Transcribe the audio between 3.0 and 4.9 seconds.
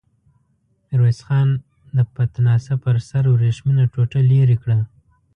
سر ورېښمينه ټوټه ليرې کړه.